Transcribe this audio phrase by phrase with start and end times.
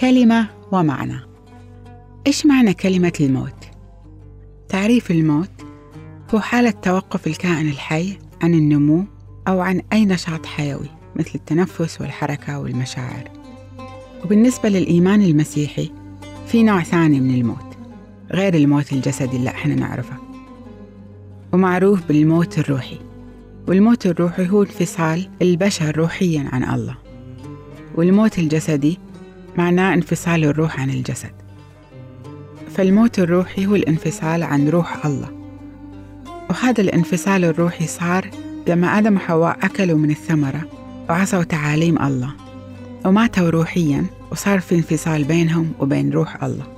[0.00, 1.20] كلمة ومعنى.
[2.26, 3.64] إيش معنى كلمة الموت؟
[4.68, 5.50] تعريف الموت
[6.34, 9.04] هو حالة توقف الكائن الحي عن النمو
[9.48, 13.30] أو عن أي نشاط حيوي مثل التنفس والحركة والمشاعر.
[14.24, 15.90] وبالنسبة للإيمان المسيحي
[16.46, 17.76] في نوع ثاني من الموت
[18.32, 20.16] غير الموت الجسدي اللي إحنا نعرفه.
[21.52, 22.98] ومعروف بالموت الروحي.
[23.68, 26.96] والموت الروحي هو انفصال البشر روحيا عن الله.
[27.94, 28.98] والموت الجسدي
[29.58, 31.32] معناه انفصال الروح عن الجسد.
[32.74, 35.30] فالموت الروحي هو الانفصال عن روح الله.
[36.50, 38.30] وهذا الانفصال الروحي صار
[38.68, 40.62] لما آدم وحواء أكلوا من الثمرة
[41.08, 42.34] وعصوا تعاليم الله.
[43.04, 46.75] وماتوا روحيا وصار في انفصال بينهم وبين روح الله.